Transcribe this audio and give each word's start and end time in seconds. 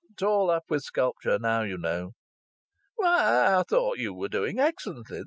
It's 0.09 0.23
all 0.23 0.49
up 0.49 0.63
with 0.71 0.81
sculpture 0.81 1.37
now, 1.37 1.61
you 1.61 1.77
know." 1.77 2.13
"Why! 2.95 3.55
I 3.55 3.61
thought 3.61 3.99
you 3.99 4.15
were 4.15 4.29
doing 4.29 4.57
excellently. 4.57 5.19